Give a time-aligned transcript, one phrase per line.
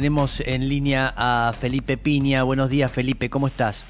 [0.00, 2.42] Tenemos en línea a Felipe Piña.
[2.42, 3.82] Buenos días, Felipe, ¿cómo estás?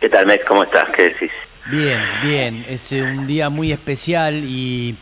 [0.00, 0.44] ¿Qué tal, Mex?
[0.44, 0.88] ¿Cómo estás?
[0.96, 1.30] ¿Qué decís?
[1.70, 2.66] Bien, bien.
[2.68, 4.98] Es eh, un día muy especial y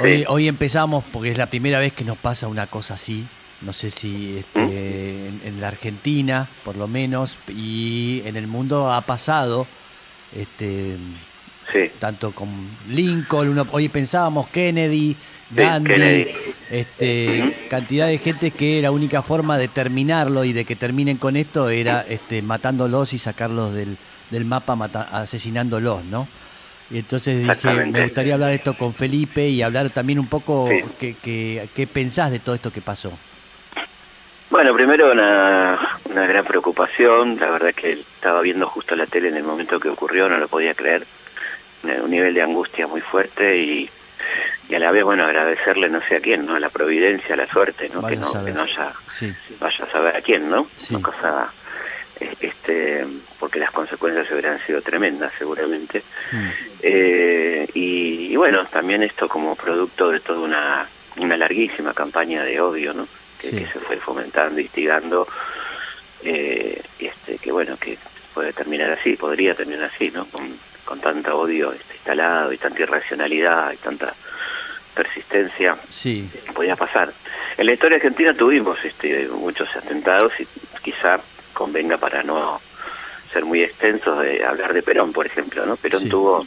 [0.00, 0.24] hoy, Sí.
[0.28, 3.28] hoy empezamos porque es la primera vez que nos pasa una cosa así.
[3.60, 4.70] No sé si este, ¿Mm?
[4.70, 9.66] en, en la Argentina, por lo menos, y en el mundo ha pasado.
[10.32, 10.96] Este,
[11.74, 11.90] Sí.
[11.98, 16.30] tanto con Lincoln, uno- hoy pensábamos Kennedy, Sí, Gandhi, Kennedy.
[16.70, 21.34] este, cantidad de gente que la única forma de terminarlo y de que terminen con
[21.36, 23.98] esto era este, matándolos y sacarlos del,
[24.30, 26.28] del mapa, mata- asesinándolos, ¿no?
[26.90, 30.84] Y entonces dije, me gustaría hablar esto con Felipe y hablar también un poco Sí.
[30.98, 33.12] qué, qué- qué pensás de todo esto que pasó.
[34.50, 37.38] Bueno, primero una, una gran preocupación.
[37.40, 40.46] La verdad que estaba viendo justo la tele en el momento que ocurrió, no lo
[40.48, 41.06] podía creer.
[41.88, 43.90] Eh, Un nivel de angustia muy fuerte y,
[44.68, 46.54] y a la vez, bueno, agradecerle no sé a quién, ¿no?
[46.54, 48.00] A la providencia, a la suerte, ¿no?
[48.00, 50.68] Vaya Que no, que no haya, Sí, vaya a saber a quién, ¿no?
[50.76, 50.94] Sí.
[50.94, 51.52] Una cosa,
[52.20, 53.06] eh, este,
[53.38, 56.02] porque las consecuencias hubieran sido tremendas seguramente.
[56.32, 56.48] Mm,
[56.82, 62.60] Eh, y, y bueno, también esto como producto de toda una, una larguísima campaña de
[62.60, 63.08] odio, ¿no?
[63.40, 65.26] Que, se fue fomentando, instigando,
[66.22, 67.98] eh, este, que bueno, que
[68.32, 70.26] puede terminar así, podría terminar así, ¿no?
[70.26, 74.14] Con, con tanto odio este, instalado y tanta irracionalidad y tanta
[74.94, 77.12] persistencia, sí, podía pasar.
[77.56, 80.46] En la historia argentina tuvimos este, muchos atentados y
[80.82, 81.20] quizá
[81.52, 82.60] convenga para no
[83.32, 85.76] ser muy extensos de hablar de Perón, por ejemplo, ¿no?
[85.76, 86.08] Perón Sí.
[86.08, 86.46] tuvo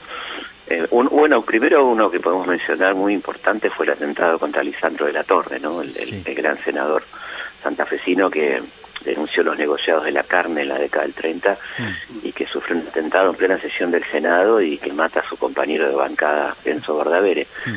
[0.70, 5.06] eh, un, bueno, primero uno que podemos mencionar muy importante fue el atentado contra Lisandro
[5.06, 5.82] de la Torre, ¿no?
[5.82, 6.24] El, el- Sí.
[6.26, 7.04] el gran senador
[7.64, 8.62] santafesino que
[9.04, 12.76] denunció los negociados de la carne en la década del 30 mm, y que sufre
[12.76, 16.56] un atentado en plena sesión del Senado y que mata a su compañero de bancada,
[16.66, 17.72] Enzo Bordavere mm,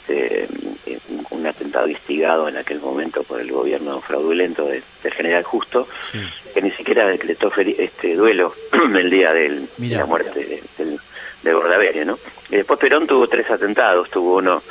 [0.00, 0.48] este,
[0.86, 0.98] eh,
[1.30, 6.18] un atentado instigado en aquel momento por el gobierno fraudulento de- del general Justo, sí,
[6.54, 8.54] que ni siquiera decretó este duelo
[8.94, 11.00] el día del- de la muerte de, del-
[11.42, 12.18] de Bordaberry, ¿no?
[12.50, 14.62] Y después Perón tuvo tres atentados, tuvo uno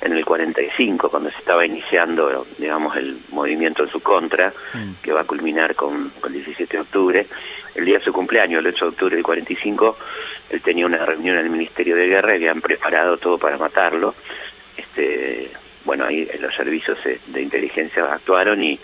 [0.00, 5.12] en el 45, cuando se estaba iniciando, digamos, el movimiento en su contra, mm, que
[5.12, 7.26] va a culminar con, con el 17 de octubre.
[7.74, 9.96] El día de su cumpleaños, el 8 de octubre del 45,
[10.50, 14.14] él tenía una reunión en el Ministerio de Guerra y habían preparado todo para matarlo.
[14.76, 15.50] Este,
[15.84, 18.78] bueno, ahí los servicios eh, de inteligencia actuaron y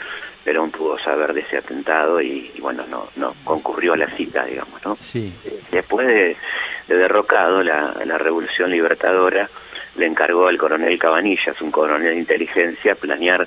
[0.45, 4.45] Perón pudo saber de ese atentado y, y bueno, no, no concurrió a la cita,
[4.45, 4.95] digamos, ¿no?
[4.97, 5.33] sí,
[5.71, 6.37] Después de,
[6.89, 9.49] de derrocado la, la Revolución Libertadora,
[9.97, 13.47] le encargó al coronel Cabanillas, un coronel de inteligencia, planear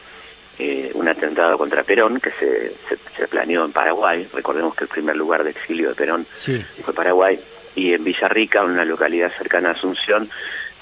[0.60, 4.28] eh, un atentado contra Perón, que se, se, se planeó en Paraguay.
[4.34, 7.40] Recordemos que el primer lugar de exilio de Perón sí, fue Paraguay.
[7.76, 10.30] Y en Villarrica, una localidad cercana a Asunción,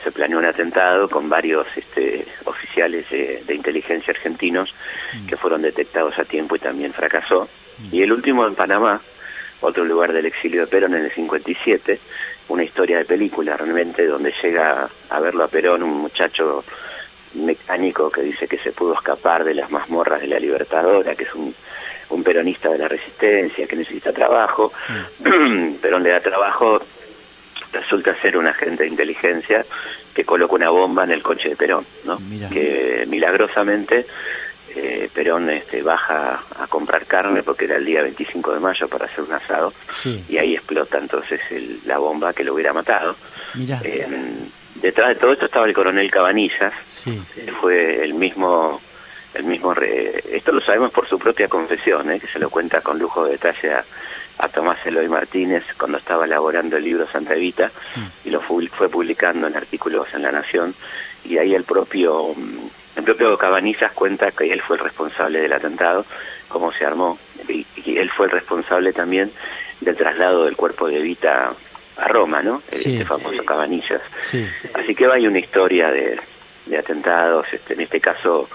[0.03, 4.69] se planeó un atentado con varios este, oficiales de, de inteligencia argentinos
[5.13, 7.49] mm, que fueron detectados a tiempo y también fracasó.
[7.91, 9.01] Y el último en Panamá,
[9.65, 11.99] otro lugar del exilio de Perón en el 57,
[12.49, 16.63] una historia de película realmente donde llega a verlo a Perón un muchacho
[17.33, 21.33] mecánico que dice que se pudo escapar de las mazmorras de la Libertadora, que es
[21.33, 21.53] un,
[22.09, 24.71] un peronista de la resistencia, que necesita trabajo.
[25.81, 26.81] Perón le da trabajo,
[27.73, 29.65] resulta ser un agente de inteligencia
[30.13, 32.19] que coloca una bomba en el coche de Perón, ¿no?
[32.19, 32.49] Mira.
[32.49, 34.05] Que milagrosamente
[34.75, 39.05] eh, Perón este, baja a comprar carne porque era el día 25 de mayo para
[39.05, 43.15] hacer un asado sí, y ahí explota entonces el- la bomba que lo hubiera matado.
[43.83, 44.07] Eh,
[44.75, 48.81] detrás de todo esto estaba el coronel Cabanillas, sí, que fue el mismo
[49.33, 52.21] el mismo re- esto lo sabemos por su propia confesión ¿eh?
[52.21, 53.83] que se lo cuenta con lujo de detalle a,
[54.37, 58.65] a Tomás Eloy Martínez cuando estaba elaborando el libro Santa Evita mm, y lo fu-
[58.77, 60.73] fue publicando en artículos en La Nación
[61.25, 62.33] y ahí el propio
[62.95, 66.05] el propio Cabanillas cuenta que él fue el responsable del atentado,
[66.47, 69.31] cómo se armó y, y él fue el responsable también
[69.81, 71.53] del traslado del cuerpo de Evita
[71.97, 72.61] a Roma, ¿no?
[72.71, 72.93] Sí.
[72.93, 74.01] Este famoso Cabanillas.
[74.27, 76.19] sí, Así que hay una historia de,
[76.65, 78.49] de atentados, este, en este caso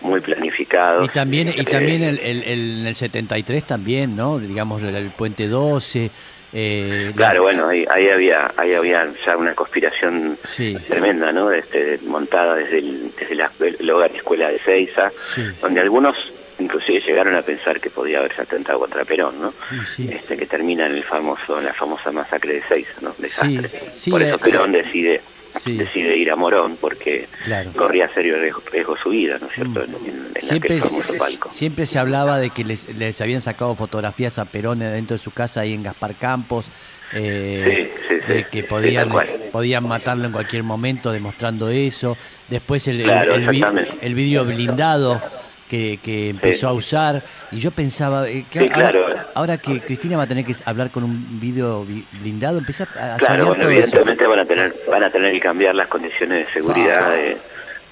[0.00, 1.04] muy planificados.
[1.06, 4.38] Y también, y también el, el, el- en el 73 también, ¿no?
[4.38, 6.10] Digamos, el, el puente 12.
[6.52, 11.50] Eh, la- Claro, bueno, ahí, ahí había ahí había ya una conspiración Sí, tremenda, ¿no?
[11.52, 16.16] Este, montada desde el, desde la, el hogar escuela de Seiza, sí, donde algunos
[16.58, 19.54] inclusive llegaron a pensar que podía haberse atentado contra Perón, ¿no?
[19.84, 20.08] sí.
[20.10, 23.14] Este que termina en el famoso en la famosa masacre de Seiza, ¿no?
[23.18, 23.70] Desastre.
[23.92, 25.20] sí, Por eso eh, Perón decide
[25.56, 25.76] Sí.
[25.76, 27.72] decide ir a Morón porque Claro.
[27.72, 29.82] corría serio riesgo, riesgo su vida, ¿no es cierto?
[29.84, 31.50] En, en- en Siempre, aquel palco.
[31.52, 35.30] siempre se hablaba de que les, les habían sacado fotografías a Perón dentro de su
[35.30, 36.70] casa ahí en Gaspar Campos,
[37.12, 38.32] eh, Sí, sí, sí.
[38.32, 39.10] de que podían,
[39.50, 42.16] podían matarlo en cualquier momento demostrando eso.
[42.48, 45.20] Después el, Claro, el el vidrio blindado
[45.68, 47.24] que, que empezó a usar.
[47.52, 49.07] Y yo pensaba, eh, que Sí, ahora, claro.
[49.38, 51.86] Ahora que Cristina va a tener que hablar con un vídeo
[52.20, 53.82] blindado, empieza a, Claro, bueno, todo eso.
[53.84, 57.14] evidentemente van a tener van a tener que cambiar las condiciones de seguridad Ah.
[57.14, 57.36] de,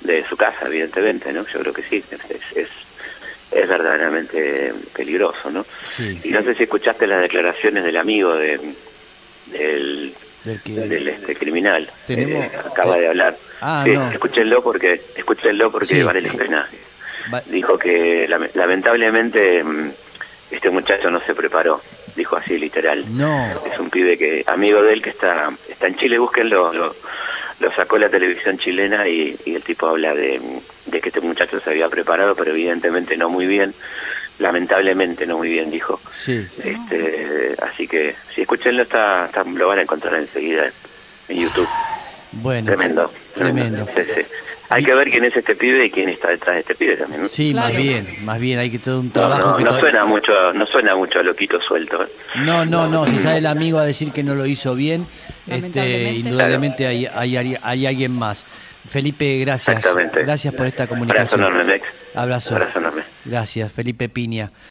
[0.03, 1.47] de su casa, evidentemente, ¿no?
[1.53, 2.69] Yo creo que sí, es, es,
[3.69, 5.65] verdaderamente peligroso, ¿no?
[5.91, 8.61] Sí, Y no sé si escuchaste las declaraciones del amigo de,
[9.53, 10.15] del,
[10.45, 11.91] del que- del este, criminal.
[12.07, 13.37] Tenemos- Eh, acaba de hablar.
[13.61, 14.11] Ah, Sí, no.
[14.11, 16.03] escúchenlo porque, escúchenlo porque Sí.
[16.03, 16.69] vale la pena.
[17.33, 19.91] Va- Dijo que lame- lamentablemente mm,
[20.51, 21.81] este muchacho no se preparó,
[22.15, 23.05] dijo así literal.
[23.17, 26.95] No, Es un pibe que, amigo de él que está, está en Chile, búsquenlo, lo,
[27.61, 30.41] lo sacó la televisión chilena y, y el tipo habla de,
[30.87, 33.75] de que este muchacho se había preparado, pero evidentemente no muy bien,
[34.39, 36.01] lamentablemente no muy bien, dijo.
[36.13, 36.47] sí.
[36.63, 40.71] Este, así que si escúchenlo, está, está- lo van a encontrar enseguida
[41.29, 41.71] en YouTube.
[42.33, 43.13] Bueno, Tremendo.
[43.35, 43.87] Tremendo.
[43.97, 44.21] Sí, sí.
[44.71, 47.23] Hay que ver quién es este pibe y quién está detrás de este pibe también.
[47.23, 47.29] ¿no?
[47.29, 47.73] Sí, Claro.
[47.75, 50.05] más bien, más bien, hay que todo un No, trabajo no, que no todavía- suena
[50.07, 52.03] mucho, no suena mucho a loquito suelto.
[52.03, 52.09] ¿eh?
[52.45, 55.07] No, no, no, si sale el amigo a decir que no lo hizo bien,
[55.47, 58.45] este, indudablemente hay, hay, hay- hay alguien más.
[58.89, 59.79] Felipe, gracias.
[59.79, 60.23] Exactamente.
[60.23, 61.41] Gracias por esta Abrazo comunicación.
[61.41, 61.87] enorme, Mex.
[62.15, 62.55] Abrazo.
[62.55, 63.03] Abrazo enorme.
[63.25, 64.51] Gracias, Felipe Piña.